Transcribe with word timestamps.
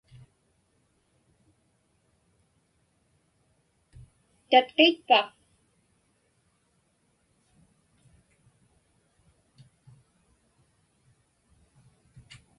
Tatqiitpa? 4.49 5.19